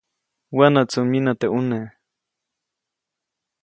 [0.57, 1.79] Wänätsu myinä teʼ ʼune.